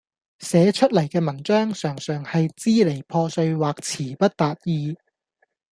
[0.39, 4.97] 寫出嚟嘅文章常常係支離破碎或辭不達意